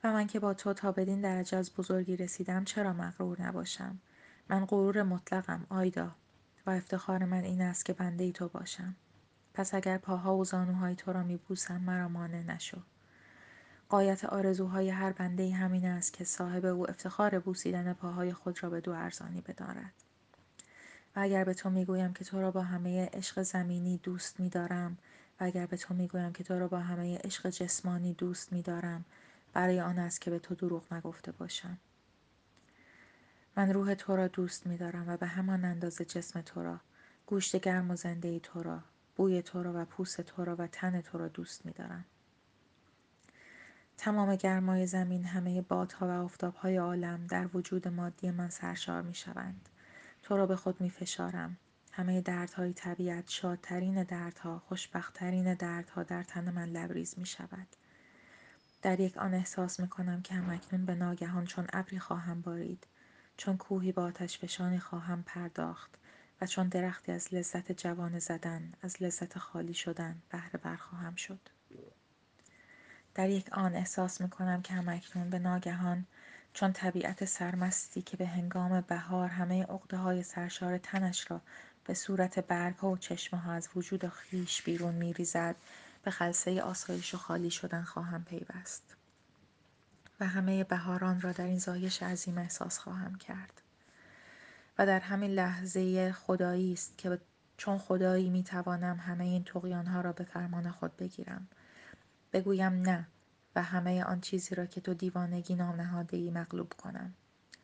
و 0.04 0.14
من 0.14 0.28
که 0.28 0.40
با 0.40 0.54
تو 0.54 0.74
تا 0.74 0.92
بدین 0.92 1.22
درجه 1.22 1.58
از 1.58 1.72
بزرگی 1.78 2.18
رسیدم 2.18 2.64
چرا 2.64 2.94
مغرور 2.94 3.42
نباشم؟ 3.42 4.00
من 4.50 4.66
غرور 4.66 5.04
مطلقم 5.04 5.66
آیدا 5.70 6.16
و 6.66 6.70
افتخار 6.70 7.26
من 7.26 7.44
این 7.44 7.62
است 7.62 7.86
که 7.86 7.94
بنده 7.94 8.24
ای 8.24 8.32
تو 8.32 8.48
باشم. 8.48 8.96
پس 9.54 9.74
اگر 9.74 9.98
پاها 9.98 10.38
و 10.38 10.46
زانوهای 10.46 10.96
تو 10.96 11.14
را 11.14 11.24
میبوسم 11.24 11.82
مرا 11.82 12.08
مانع 12.08 12.42
نشو. 12.42 12.82
قایت 13.94 14.26
آرزوهای 14.26 14.90
هر 14.90 15.12
بنده 15.12 15.52
همین 15.52 15.86
است 15.86 16.14
که 16.14 16.24
صاحب 16.24 16.66
او 16.66 16.90
افتخار 16.90 17.40
بوسیدن 17.40 17.94
پاهای 17.94 18.34
خود 18.34 18.64
را 18.64 18.70
به 18.70 18.82
دو 18.82 18.92
ارزانی 18.92 19.42
بدارد. 19.42 19.94
و 21.16 21.20
اگر 21.20 21.44
به 21.44 21.54
تو 21.54 21.70
می‌گویم 21.70 22.14
که 22.14 22.26
تو 22.26 22.42
را 22.42 22.52
با 22.52 22.62
همه 22.62 23.10
عشق 23.14 23.42
زمینی 23.42 23.98
دوست 23.98 24.40
میدارم 24.40 24.98
و 25.40 25.44
اگر 25.44 25.66
به 25.66 25.78
تو 25.78 25.94
می‌گویم 25.94 26.34
که 26.34 26.44
تو 26.44 26.60
را 26.60 26.68
با 26.68 26.80
همه 26.80 27.18
عشق 27.18 27.50
جسمانی 27.50 28.14
دوست 28.14 28.54
میدارم 28.54 29.06
برای 29.54 29.82
آن 29.82 30.00
است 30.00 30.22
که 30.22 30.32
به 30.32 30.40
تو 30.40 30.56
دروغ 30.56 30.94
نگفته 30.94 31.32
باشم. 31.32 31.78
من 33.58 33.74
روح 33.74 33.94
تو 33.94 34.16
را 34.16 34.28
دوست 34.28 34.68
میدارم 34.68 35.10
و 35.10 35.18
به 35.18 35.28
همان 35.28 35.66
اندازه 35.66 36.06
جسم 36.06 36.42
تو 36.42 36.64
را 36.64 36.80
گوشت 37.26 37.56
گرم 37.56 37.92
و 37.92 37.96
زنده 37.96 38.40
تو 38.40 38.64
را 38.64 38.80
بوی 39.16 39.42
تو 39.42 39.64
را 39.64 39.72
و 39.76 39.86
پوست 39.86 40.22
تو 40.22 40.46
را 40.46 40.56
و 40.56 40.68
تن 40.68 41.02
تو 41.02 41.18
را 41.18 41.28
دوست 41.28 41.66
میدارم. 41.66 42.06
تمام 44.04 44.36
گرمای 44.36 44.88
زمین 44.88 45.26
همه 45.26 45.62
بادها 45.62 46.08
و 46.08 46.12
آفتابهای 46.12 46.78
عالم 46.78 47.28
در 47.28 47.50
وجود 47.54 47.88
مادی 47.88 48.32
من 48.32 48.50
سرشار 48.50 49.02
می 49.02 49.16
شوند. 49.16 49.70
تو 50.24 50.38
را 50.38 50.46
به 50.46 50.56
خود 50.56 50.82
می 50.82 50.90
فشارم. 50.90 51.58
همه 51.92 52.22
دردهای 52.22 52.74
طبیعت 52.74 53.30
شادترین 53.30 54.04
دردها 54.04 54.60
خوشبختترین 54.60 55.54
دردها 55.54 56.04
در 56.04 56.24
تن 56.24 56.52
من 56.54 56.70
لبریز 56.70 57.20
می 57.20 57.26
شود. 57.26 57.68
در 58.82 59.00
یک 59.00 59.18
آن 59.18 59.34
احساس 59.34 59.80
می 59.80 59.88
کنم 59.88 60.22
که 60.22 60.34
همکنون 60.34 60.86
به 60.86 60.96
ناگهان 60.96 61.46
چون 61.46 61.68
ابری 61.74 62.00
خواهم 62.00 62.42
بارید 62.42 62.88
چون 63.38 63.58
کوهی 63.58 63.92
با 63.92 64.04
آتش 64.04 64.38
فشانی 64.38 64.80
خواهم 64.80 65.24
پرداخت 65.24 65.92
و 66.42 66.46
چون 66.46 66.68
درختی 66.68 67.12
از 67.12 67.34
لذت 67.34 67.72
جوانه 67.72 68.20
زدن 68.20 68.74
از 68.82 69.04
لذت 69.04 69.38
خالی 69.38 69.74
شدن 69.74 70.22
بهره 70.30 70.60
بر 70.64 70.76
خواهم 70.76 71.16
شد 71.16 71.50
در 73.16 73.30
یک 73.30 73.54
آن 73.54 73.76
احساس 73.76 74.22
می 74.22 74.30
کنم 74.30 74.62
که 74.62 74.74
همکنون 74.74 75.30
به 75.30 75.40
ناگهان 75.40 76.06
چون 76.54 76.74
طبیعت 76.74 77.26
سرمستی 77.26 78.02
که 78.02 78.18
به 78.18 78.28
هنگام 78.28 78.82
بهار 78.82 79.30
همه 79.30 79.64
عقده 79.64 79.98
های 79.98 80.24
سرشار 80.24 80.78
تنش 80.78 81.32
را 81.32 81.42
به 81.86 81.94
صورت 81.94 82.40
برگ 82.40 82.84
و 82.84 82.98
چشمه 82.98 83.40
ها 83.40 83.52
از 83.52 83.70
وجود 83.76 84.08
خیش 84.08 84.62
بیرون 84.62 84.96
می 84.96 85.14
ریزد 85.14 85.56
به 86.04 86.12
خلصه 86.12 86.62
آسایش 86.62 87.14
و 87.14 87.18
خالی 87.18 87.52
شدن 87.52 87.84
خواهم 87.84 88.24
پیوست. 88.24 88.84
و 90.20 90.28
همه 90.28 90.64
بهاران 90.64 91.22
را 91.22 91.32
در 91.32 91.46
این 91.46 91.60
زایش 91.60 92.04
عظیم 92.04 92.38
احساس 92.38 92.78
خواهم 92.78 93.16
کرد. 93.16 93.62
و 94.78 94.86
در 94.86 95.00
همین 95.00 95.32
لحظه 95.32 96.12
خدایی 96.12 96.74
است 96.74 96.98
که 96.98 97.20
چون 97.58 97.78
خدایی 97.78 98.30
می 98.30 98.44
توانم 98.44 98.98
همه 98.98 99.24
این 99.24 99.44
تقیان 99.44 99.86
ها 99.86 100.02
را 100.02 100.12
به 100.12 100.24
فرمان 100.24 100.72
خود 100.72 100.98
بگیرم. 100.98 101.48
بگویم 102.34 102.74
نه 102.74 103.08
و 103.56 103.64
همه 103.64 104.04
آن 104.04 104.22
چیزی 104.22 104.56
را 104.56 104.66
که 104.66 104.82
تو 104.82 104.94
دیوانگی 104.94 105.56
نام 105.56 105.82
نهاده 105.82 106.18
ای 106.18 106.32
مغلوب 106.32 106.74
کنم. 106.74 107.14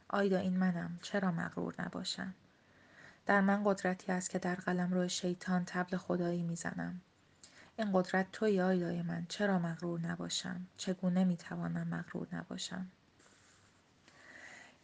آیدا 0.10 0.38
این 0.38 0.58
منم 0.58 1.00
چرا 1.02 1.32
مغرور 1.32 1.76
نباشم؟ 1.80 2.34
در 3.26 3.42
من 3.42 3.64
قدرتی 3.64 4.12
است 4.12 4.30
که 4.30 4.40
در 4.40 4.56
قلم 4.56 4.94
روی 4.94 5.10
شیطان 5.10 5.64
تبل 5.66 5.98
خدایی 5.98 6.44
می‌زنم. 6.44 7.02
این 7.78 7.90
قدرت 7.94 8.32
توی 8.32 8.62
آیدای 8.62 9.02
من 9.02 9.26
چرا 9.30 9.60
مغرور 9.60 10.00
نباشم؟ 10.00 10.68
چگونه 10.78 11.24
می‌توانم 11.24 11.88
مغرور 11.88 12.28
نباشم؟ 12.32 12.88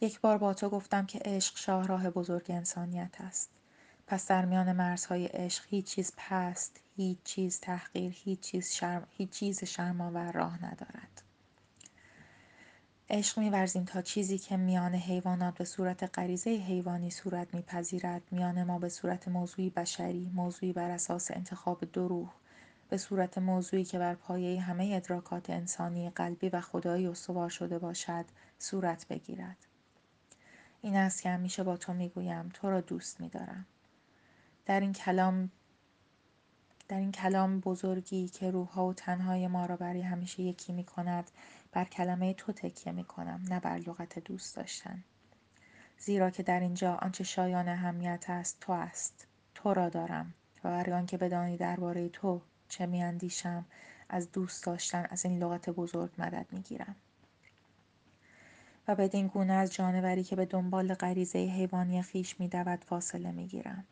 یک 0.00 0.20
بار 0.20 0.38
با 0.38 0.54
تو 0.54 0.68
گفتم 0.68 1.06
که 1.06 1.18
عشق 1.24 1.56
شاهراه 1.56 2.10
بزرگ 2.10 2.46
انسانیت 2.48 3.20
است. 3.20 3.50
پس 4.06 4.28
در 4.28 4.44
میان 4.44 4.72
مرزهای 4.72 5.26
عشق 5.26 5.64
هیچ 5.68 5.86
چیز 5.86 6.12
پست 6.16 6.80
هیچ 6.96 7.18
چیز 7.24 7.60
تحقیر 7.60 8.12
هیچ 8.16 8.40
چیز 8.40 8.72
شرم 8.72 9.06
هیچ 9.10 9.30
چیز 9.30 9.64
شرمآور 9.64 10.32
راه 10.32 10.64
ندارد. 10.64 11.22
عشق 13.10 13.38
میورزیم 13.38 13.84
تا 13.84 14.02
چیزی 14.02 14.38
که 14.38 14.56
میان 14.56 14.94
حیوانات 14.94 15.58
به 15.58 15.64
صورت 15.64 16.18
غریزه 16.18 16.50
حیوانی 16.50 17.10
صورت 17.10 17.54
میپذیرد 17.54 18.22
میان 18.30 18.64
ما 18.64 18.78
به 18.78 18.88
صورت 18.88 19.28
موضوعی 19.28 19.70
بشری 19.70 20.30
موضوعی 20.34 20.72
بر 20.72 20.90
اساس 20.90 21.30
انتخاب 21.30 21.84
دو 21.84 22.08
روح 22.08 22.30
به 22.88 22.96
صورت 22.96 23.38
موضوعی 23.38 23.84
که 23.84 23.98
بر 23.98 24.14
پایه 24.14 24.60
همه 24.60 24.90
ادراکات 24.94 25.50
انسانی 25.50 26.10
قلبی 26.10 26.48
و 26.48 26.60
خدایی 26.60 27.06
استوار 27.06 27.48
شده 27.48 27.78
باشد 27.78 28.24
صورت 28.58 29.08
بگیرد. 29.08 29.56
این 30.82 30.96
است 30.96 31.22
که 31.22 31.30
همیشه 31.30 31.62
با 31.62 31.76
تو 31.76 31.92
می‌گویم 31.92 32.48
تو 32.48 32.70
را 32.70 32.80
دوست 32.80 33.20
میدارم. 33.20 33.66
در 34.66 34.80
این 34.80 34.92
کلام 34.92 35.50
در 36.88 36.98
این 36.98 37.12
کلام 37.12 37.60
بزرگی 37.60 38.28
که 38.28 38.50
روحها 38.50 38.86
و 38.86 38.94
تنهای 38.94 39.46
ما 39.46 39.66
را 39.66 39.76
برای 39.76 40.02
همیشه 40.02 40.42
یکی 40.42 40.72
می 40.72 40.84
کند 40.84 41.30
بر 41.72 41.84
کلمه 41.84 42.34
تو 42.34 42.52
تکیه 42.52 42.92
می 42.92 43.04
کنم 43.04 43.40
نه 43.48 43.60
بر 43.60 43.78
لغت 43.78 44.18
دوست 44.18 44.56
داشتن. 44.56 45.04
زیرا 45.98 46.30
که 46.30 46.42
در 46.42 46.60
اینجا 46.60 46.94
آنچه 46.94 47.24
شایان 47.24 47.68
اهمیت 47.68 48.24
است 48.28 48.56
تو 48.60 48.72
است. 48.72 49.26
تو 49.54 49.74
را 49.74 49.88
دارم 49.88 50.34
و 50.64 50.70
برای 50.70 50.92
آنکه 50.92 51.16
بدانی 51.16 51.56
درباره 51.56 52.08
تو 52.08 52.40
چه 52.68 52.86
میاندیشم 52.86 53.64
از 54.08 54.32
دوست 54.32 54.64
داشتن 54.64 55.06
از 55.10 55.24
این 55.24 55.42
لغت 55.42 55.70
بزرگ 55.70 56.10
مدد 56.18 56.46
می‌گیرم. 56.52 56.96
و 58.88 58.94
بدین 58.94 59.26
گونه 59.26 59.52
از 59.52 59.72
جانوری 59.74 60.24
که 60.24 60.36
به 60.36 60.46
دنبال 60.46 60.94
غریزه 60.94 61.38
حیوانی 61.38 62.02
خیش 62.02 62.40
میدود 62.40 62.84
فاصله 62.84 63.30
می‌گیرم. 63.32 63.84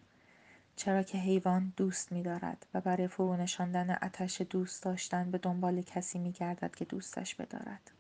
چرا 0.77 1.03
که 1.03 1.19
حیوان 1.19 1.73
دوست 1.77 2.13
می‌دارد 2.13 2.67
و 2.75 2.81
برای 2.81 3.09
فرونشاندن 3.09 3.99
اتش 4.03 4.41
دوست 4.41 4.83
داشتن 4.83 5.31
به 5.31 5.39
دنبال 5.39 5.83
کسی 5.83 6.19
می‌گردد 6.19 6.75
که 6.75 6.85
دوستش 6.85 7.35
بدارد. 7.35 7.91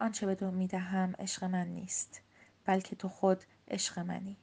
آنچه 0.00 0.26
به 0.26 0.34
تو 0.34 0.50
می‌دهم 0.50 1.14
عشق 1.18 1.44
من 1.44 1.66
نیست 1.66 2.22
بلکه 2.64 2.96
تو 2.96 3.08
خود 3.08 3.44
عشق 3.68 3.98
منی. 3.98 4.36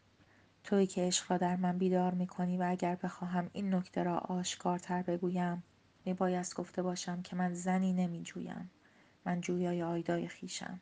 تویی 0.63 0.87
که 0.87 1.01
عشق 1.01 1.31
را 1.31 1.37
در 1.37 1.55
من 1.55 1.77
بیدار 1.77 2.13
می 2.13 2.27
کنی 2.27 2.57
و 2.57 2.65
اگر 2.67 2.95
بخواهم 2.95 3.49
این 3.53 3.73
نکته 3.73 4.03
را 4.03 4.17
آشکارتر 4.17 5.01
بگویم 5.01 5.63
می 6.05 6.13
بایست 6.13 6.55
گفته 6.55 6.81
باشم 6.81 7.21
که 7.21 7.35
من 7.35 7.53
زنی 7.53 7.93
نمی 7.93 8.23
جویم 8.23 8.69
من 9.25 9.41
جویای 9.41 9.83
آیدای 9.83 10.27
خیشم 10.27 10.79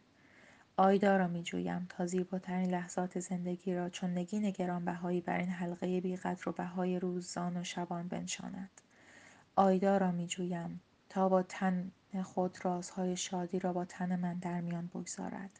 آیدا 0.78 1.18
را 1.18 1.28
می 1.28 1.44
جویم 1.44 1.86
تا 1.90 2.06
زیباترین 2.06 2.70
لحظات 2.70 3.20
زندگی 3.20 3.76
را 3.76 3.90
چون 3.90 4.18
نگین 4.18 4.50
گرانبهایی 4.52 5.22
بر 5.22 5.38
این 5.38 5.50
حلقه 5.50 6.02
بیقدر 6.02 6.50
و 6.50 6.52
بهای 6.52 7.00
روزان 7.00 7.58
و 7.58 7.64
شبان 7.64 8.08
بنشاند. 8.08 8.82
آیدا 9.56 9.98
را 9.98 10.12
می 10.12 10.28
جویم 10.28 10.82
تا 11.10 11.30
با 11.30 11.44
تن 11.44 11.92
خود 12.24 12.58
رازهای 12.64 13.18
شادی 13.18 13.60
را 13.60 13.74
با 13.74 13.86
تن 13.86 14.16
من 14.16 14.40
در 14.40 14.62
میان 14.62 14.88
بگذارد. 14.88 15.60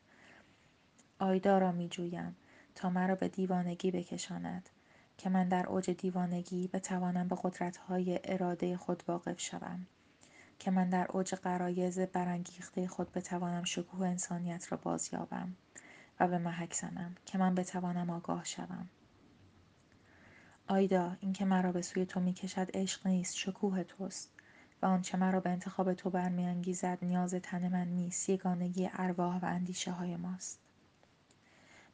آیدا 1.20 1.58
را 1.58 1.72
می 1.72 1.90
جویم 1.90 2.36
تا 2.76 2.90
مرا 2.90 3.16
به 3.16 3.28
دیوانگی 3.28 3.92
بکشاند 3.92 4.70
که 5.18 5.30
من 5.30 5.50
در 5.50 5.68
اوج 5.68 5.90
دیوانگی 5.90 6.68
بتوانم 6.68 7.28
به 7.28 7.38
قدرتهای 7.44 8.20
اراده 8.24 8.78
خود 8.78 9.04
واقف 9.08 9.42
شوم. 9.42 9.88
که 10.60 10.72
من 10.72 10.90
در 10.90 11.08
اوج 11.12 11.36
قرایز 11.36 12.00
برانگیخته 12.00 12.88
خود 12.88 13.12
بتوانم 13.12 13.64
شکوه 13.64 14.08
انسانیت 14.08 14.72
را 14.72 14.78
بازیابم 14.78 15.56
و 16.20 16.28
به 16.28 16.38
محک 16.38 16.74
زنم 16.74 17.16
که 17.26 17.38
من 17.38 17.56
بتوانم 17.56 18.10
آگاه 18.10 18.46
شوم. 18.46 18.90
آیدا 20.68 21.18
اینکه 21.20 21.46
مرا 21.46 21.72
به 21.72 21.82
سوی 21.82 22.06
تو 22.06 22.20
می‌کشد 22.20 22.70
عشق 22.74 23.08
نیست 23.08 23.36
شکوه 23.36 23.84
توست 23.84 24.32
و 24.82 24.86
آنچه 24.86 25.18
مرا 25.18 25.40
به 25.40 25.50
انتخاب 25.50 25.94
تو 25.94 26.10
برمیانگیزد 26.10 26.98
نیاز 27.02 27.34
تن 27.34 27.68
من 27.68 27.88
نیست 27.88 28.30
یگانگی 28.30 28.90
ارواح 28.94 29.40
و 29.40 29.46
اندیشه 29.46 29.92
های 29.92 30.16
ماست. 30.16 30.60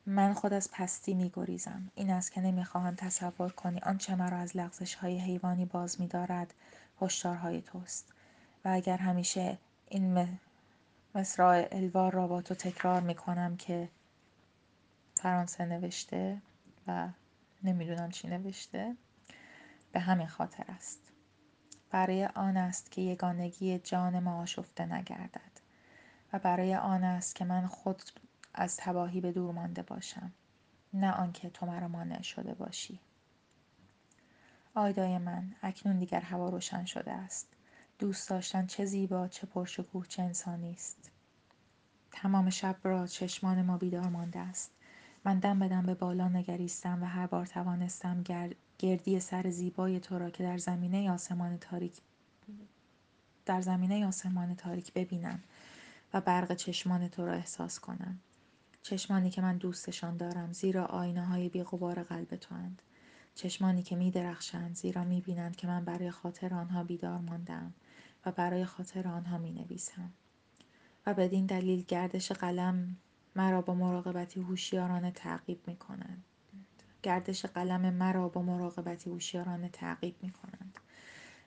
من 0.06 0.34
خود 0.34 0.54
از 0.54 0.72
پستی 0.72 1.14
می 1.14 1.32
گریزم. 1.34 1.92
این 1.96 2.10
است 2.10 2.32
که 2.32 2.42
نمی‌خواهم 2.42 2.96
تصور 2.96 3.52
کنی 3.52 3.80
آنچه 3.80 4.16
مرا 4.16 4.38
از 4.38 4.58
لغزش 4.58 4.96
های 4.96 5.20
حیوانی 5.20 5.66
باز 5.66 6.02
می 6.02 6.08
دارد 6.08 6.54
هشدارهای 7.02 7.62
توست. 7.62 8.14
و 8.66 8.70
اگر 8.70 8.98
همیشه 8.98 9.58
این 9.90 10.38
مصرع 11.16 11.68
الوار 11.72 12.14
را 12.14 12.28
با 12.28 12.42
تو 12.42 12.56
تکرار 12.56 13.02
می 13.02 13.16
کنم 13.16 13.58
که 13.58 13.90
فرانسه 15.16 15.66
نوشته 15.66 16.42
و 16.88 17.10
نمی‌دونم 17.64 18.10
چی 18.10 18.28
نوشته 18.28 18.96
به 19.92 20.00
همین 20.00 20.28
خاطر 20.28 20.64
است. 20.68 21.00
برای 21.92 22.26
آن 22.26 22.58
است 22.58 22.92
که 22.92 23.02
یگانگی 23.02 23.80
جان 23.80 24.20
ما 24.20 24.42
آشفته 24.42 24.86
نگردد 24.86 25.52
و 26.34 26.40
برای 26.40 26.76
آن 26.76 27.04
است 27.04 27.36
که 27.36 27.46
من 27.46 27.68
خود 27.68 28.02
از 28.54 28.78
تباهی 28.78 29.22
به 29.22 29.32
دور 29.32 29.54
مانده 29.54 29.82
باشم 29.82 30.32
نه 30.94 31.12
آنکه 31.12 31.50
تو 31.50 31.66
مرا 31.66 31.88
مانع 31.88 32.22
شده 32.22 32.54
باشی. 32.54 33.00
آیدای 34.76 35.18
من 35.18 35.56
اکنون 35.62 36.00
دیگر 36.00 36.22
هوا 36.22 36.50
روشن 36.50 36.86
شده 36.86 37.12
است. 37.12 37.48
دوست 38.02 38.30
داشتن 38.30 38.66
چه 38.66 38.86
زیبا 38.86 39.28
چه 39.28 39.48
پرشکوه 39.48 40.08
چه 40.08 40.24
انسانی 40.24 40.72
است. 40.72 41.12
تمام 42.12 42.50
شب 42.50 42.76
را 42.84 43.08
چشمان 43.08 43.62
ما 43.62 43.78
بیدار 43.78 44.10
مانده 44.10 44.40
است. 44.40 44.72
من 45.26 45.40
دم 45.40 45.60
به 45.60 45.68
دم 45.68 45.86
به 45.86 45.94
بالا 45.94 46.28
نگریستم 46.28 47.04
و 47.04 47.06
هر 47.06 47.28
بار 47.28 47.46
توانستم 47.46 48.24
گردی 48.80 49.20
سر 49.20 49.50
زیبای 49.50 50.00
تو 50.00 50.20
را 50.20 50.30
که 50.30 50.44
در 50.44 50.58
زمینه 50.58 51.12
آسمان 51.12 51.58
تاریک 51.58 51.94
در 53.46 53.62
زمینه 53.62 54.08
آسمان 54.08 54.56
تاریک 54.56 54.94
ببینم 54.94 55.44
و 56.14 56.22
برق 56.22 56.54
چشمان 56.54 57.08
تو 57.08 57.26
را 57.26 57.34
احساس 57.34 57.80
کنم. 57.80 58.20
چشمانی 58.84 59.30
که 59.30 59.42
من 59.42 59.58
دوستشان 59.58 60.18
دارم 60.18 60.54
زیرا 60.54 60.86
آینه 60.86 61.26
های 61.26 61.50
بیغبار 61.50 62.04
قلب 62.04 62.36
تو 62.36 62.56
اند. 62.56 62.82
چشمانی 63.36 63.84
که 63.84 63.96
می 63.96 64.12
درخشند 64.12 64.76
زیرا 64.76 65.04
می 65.04 65.22
بینند 65.22 65.56
که 65.56 65.68
من 65.68 65.86
برای 65.86 66.12
خاطر 66.12 66.54
آنها 66.54 66.84
بیدار 66.84 67.18
ماندم 67.18 67.74
و 68.26 68.32
برای 68.32 68.66
خاطر 68.66 69.08
آنها 69.08 69.38
می 69.38 69.52
نویسم. 69.52 70.14
و 71.06 71.14
بدین 71.14 71.46
دلیل 71.46 71.84
گردش 71.88 72.32
قلم 72.32 72.98
مرا 73.36 73.62
با 73.62 73.74
مراقبتی 73.74 74.42
هوشیارانه 74.42 75.12
تعقیب 75.12 75.68
می 75.68 75.76
کنند. 75.76 76.24
گردش 77.04 77.46
قلم 77.46 77.94
مرا 77.94 78.30
با 78.30 78.42
مراقبتی 78.42 79.10
هوشیارانه 79.10 79.70
تعقیب 79.70 80.16
می 80.22 80.30
کنند. 80.32 80.80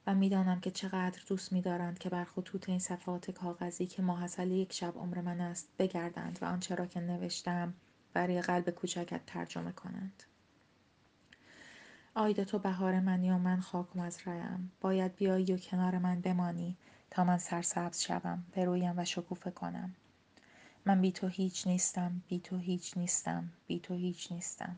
و 0.06 0.14
می‌دانم 0.14 0.60
که 0.60 0.70
چقدر 0.70 1.22
دوست 1.28 1.52
می 1.52 1.60
دارند 1.62 1.98
که 1.98 2.08
بر 2.08 2.24
خطوط 2.24 2.68
این 2.68 2.78
صفحات 2.78 3.30
کاغذی 3.30 3.86
که 3.86 4.02
ماحصل 4.02 4.50
یک 4.50 4.72
شب 4.72 4.94
عمر 4.96 5.20
من 5.20 5.40
است 5.40 5.68
بگردند 5.78 6.38
و 6.42 6.44
آنچه 6.44 6.74
را 6.74 6.86
که 6.86 7.00
نوشتم 7.00 7.74
برای 8.12 8.42
قلب 8.42 8.70
کوچکت 8.70 9.26
ترجمه 9.26 9.72
کنند. 9.72 10.22
آید 12.16 12.44
تو 12.44 12.58
بهار 12.58 13.00
منی 13.00 13.30
و 13.30 13.38
من 13.38 13.60
خاک 13.60 13.96
مزرعم. 13.96 14.70
باید 14.80 15.16
بیایی 15.16 15.52
و 15.52 15.58
کنار 15.58 15.98
من 15.98 16.20
بمانی 16.20 16.76
تا 17.10 17.24
من 17.24 17.38
سرسبز 17.38 18.00
شوم 18.00 18.44
برویم 18.56 18.98
و 18.98 19.04
شکوفه 19.04 19.50
کنم. 19.50 19.94
من 20.84 21.00
بی 21.00 21.12
تو 21.12 21.26
هیچ 21.28 21.66
نیستم 21.66 22.22
بی 22.28 22.40
تو 22.40 22.58
هیچ 22.58 22.96
نیستم 22.96 23.50
بی 23.66 23.80
تو 23.80 23.94
هیچ 23.94 24.32
نیستم. 24.32 24.76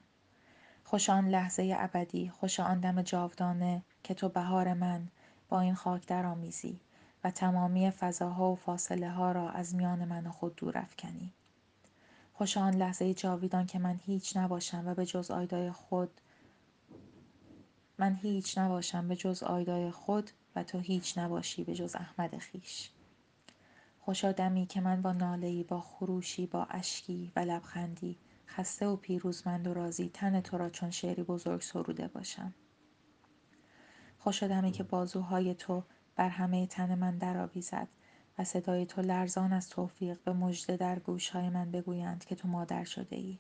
خوش 0.85 1.11
آن 1.11 1.29
لحظه 1.29 1.77
ابدی 1.79 2.29
خوش 2.29 2.61
آن 2.61 2.81
دم 2.81 3.03
جاودانه 3.03 3.83
که 4.03 4.15
تو 4.15 4.29
بهار 4.29 4.75
من 4.75 5.09
با 5.49 5.61
این 5.61 5.75
خاک 5.75 6.07
درآمیزی 6.07 6.81
و 7.25 7.31
تمامی 7.31 7.91
فضاها 7.91 8.53
و 8.53 8.57
فاصله 8.57 9.11
ها 9.11 9.33
را 9.33 9.51
از 9.51 9.75
میان 9.75 10.05
من 10.05 10.27
و 10.27 10.31
خود 10.31 10.57
دور 10.57 10.79
افکنی. 10.79 11.33
خوش 12.35 12.57
آن 12.57 12.75
لحظه 12.75 13.15
جاویدان 13.15 13.67
که 13.67 13.79
من 13.79 14.01
هیچ 14.07 14.37
نباشم 14.37 14.83
و 14.87 14.95
به 14.95 15.07
جز 15.07 15.31
آیدای 15.31 15.71
خود 15.71 16.21
من 17.99 18.15
هیچ 18.15 18.59
نباشم 18.59 19.09
به 19.09 19.17
جز 19.17 19.43
آیدای 19.43 19.91
خود 19.91 20.31
و 20.57 20.63
تو 20.63 20.79
هیچ 20.79 21.19
نباشی 21.19 21.65
به 21.65 21.75
جز 21.75 21.97
احمد 21.97 22.39
خیش. 22.39 22.91
خوشا 24.01 24.33
دمی 24.33 24.67
که 24.67 24.81
من 24.81 25.03
با 25.03 25.13
نالهی 25.13 25.65
با 25.65 25.81
خروشی 25.81 26.47
با 26.47 26.67
اشکی 26.71 27.33
و 27.37 27.41
لبخندی 27.41 28.19
خسته 28.47 28.87
و 28.87 28.97
پیروزمند 28.97 29.67
و 29.67 29.75
راضی 29.75 30.11
تن 30.15 30.41
تو 30.41 30.59
را 30.59 30.71
چون 30.71 30.91
شعری 30.91 31.23
بزرگ 31.23 31.61
سروده 31.61 32.09
باشم. 32.09 32.55
خوش 34.19 34.43
دمی 34.43 34.73
که 34.73 34.83
بازوهای 34.83 35.55
تو 35.55 35.83
بر 36.17 36.29
همه 36.29 36.67
تن 36.67 36.95
من 36.95 37.19
درآویزد 37.19 37.89
و 38.39 38.45
صدای 38.45 38.87
تو 38.87 39.03
لرزان 39.03 39.53
از 39.53 39.69
توفیق 39.69 40.19
به 40.25 40.33
مژده 40.33 40.77
در 40.77 40.99
گوشهای 40.99 41.49
من 41.49 41.71
بگویند 41.71 42.25
که 42.25 42.35
تو 42.35 42.49
مادر 42.49 42.85
شده 42.85 43.17
ای 43.17 43.39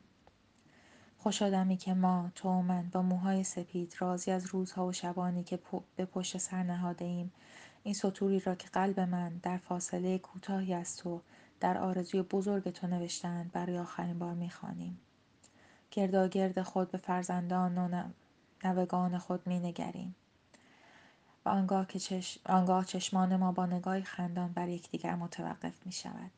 خوش 1.27 1.43
آدمی 1.43 1.77
که 1.77 1.95
ما 1.95 2.31
تو 2.35 2.49
و 2.49 2.62
من 2.62 2.89
با 2.93 3.03
موهای 3.03 3.45
سپید 3.45 3.95
راضی 3.99 4.31
از 4.31 4.47
روزها 4.47 4.87
و 4.87 4.93
شبانی 4.93 5.45
که 5.45 5.59
به 5.97 6.05
پشت 6.05 6.39
سر 6.39 6.62
نهاده 6.62 7.05
ایم 7.05 7.33
این 7.83 7.95
سطوری 7.95 8.41
را 8.41 8.55
که 8.55 8.69
قلب 8.69 9.01
من 9.01 9.37
در 9.43 9.57
فاصله 9.57 10.19
کوتاهی 10.19 10.75
از 10.75 10.97
تو 10.97 11.21
در 11.61 11.79
آرزوی 11.79 12.23
بزرگ 12.23 12.71
تو 12.71 12.87
نوشتند 12.87 13.53
برای 13.53 13.79
آخرین 13.79 14.19
بار 14.19 14.35
می‌خوانیم 14.35 15.01
گرد 15.91 16.62
خود 16.62 16.91
به 16.91 16.99
فرزندان 16.99 17.79
و 17.79 18.03
نوگان 18.65 19.19
خود 19.19 19.49
مینگریم 19.49 20.15
و 21.45 21.49
آنگاه 21.49 21.87
که 21.87 21.99
چش... 21.99 22.39
آنگاه 22.45 22.85
چشمان 22.85 23.37
ما 23.37 23.53
با 23.53 23.67
نگاهی 23.67 24.03
خندان 24.03 24.53
بر 24.53 24.69
یکدیگر 24.69 25.15
متوقف 25.15 25.87
می 25.87 25.93
شود. 25.93 26.33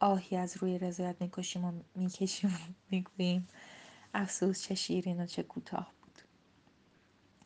آهی 0.00 0.36
از 0.36 0.56
روی 0.56 0.78
رضایت 0.78 1.16
می‌کشیم 1.20 1.64
و 1.64 1.72
می‌کشیم 1.94 2.50
و 2.50 2.58
می‌گوییم 2.90 3.48
افسوس 4.16 4.62
چه 4.62 4.74
شیرین 4.74 5.20
و 5.20 5.26
چه 5.26 5.42
کوتاه 5.42 5.92
بود. 6.02 6.18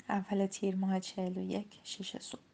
اول 0.08 0.46
تیر 0.46 0.76
ماه 0.76 1.00
چهل 1.00 1.38
و 1.38 1.40
یک 1.40 1.80
شش 1.84 2.16
صبح. 2.16 2.49